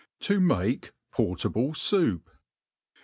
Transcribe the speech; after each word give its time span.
To 0.21 0.39
make 0.39 0.93
PortahU 1.13 1.75
Souf. 1.75 2.21